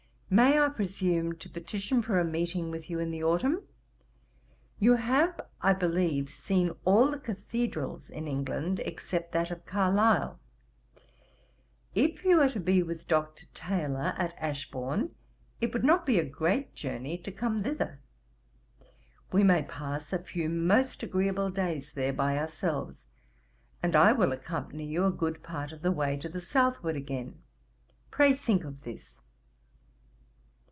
May 0.33 0.57
I 0.57 0.69
presume 0.69 1.33
to 1.39 1.49
petition 1.49 2.01
for 2.01 2.17
a 2.17 2.23
meeting 2.23 2.71
with 2.71 2.89
you 2.89 2.99
in 2.99 3.11
the 3.11 3.21
autumn? 3.21 3.63
You 4.79 4.95
have, 4.95 5.41
I 5.59 5.73
believe, 5.73 6.29
seen 6.29 6.71
all 6.85 7.11
the 7.11 7.19
cathedrals 7.19 8.09
in 8.09 8.29
England, 8.29 8.79
except 8.85 9.33
that 9.33 9.51
of 9.51 9.65
Carlisle. 9.65 10.39
If 11.93 12.23
you 12.23 12.39
are 12.39 12.47
to 12.47 12.61
be 12.61 12.81
with 12.81 13.09
Dr. 13.09 13.47
Taylor, 13.53 14.13
at 14.17 14.33
Ashbourne, 14.37 15.13
it 15.59 15.73
would 15.73 15.83
not 15.83 16.05
be 16.05 16.17
a 16.17 16.23
great 16.23 16.75
journey 16.75 17.17
to 17.17 17.31
come 17.33 17.61
thither. 17.63 17.99
We 19.33 19.43
may 19.43 19.63
pass 19.63 20.13
a 20.13 20.19
few 20.23 20.47
most 20.47 21.03
agreeable 21.03 21.49
days 21.49 21.91
there 21.91 22.13
by 22.13 22.37
ourselves, 22.37 23.03
and 23.83 23.97
I 23.97 24.13
will 24.13 24.31
accompany 24.31 24.85
you 24.85 25.03
a 25.03 25.11
good 25.11 25.43
part 25.43 25.73
of 25.73 25.81
the 25.81 25.91
way 25.91 26.15
to 26.15 26.29
the 26.29 26.39
southward 26.39 26.95
again. 26.95 27.41
Pray 28.11 28.31
think 28.33 28.63
of 28.63 28.83
this. 28.83 29.17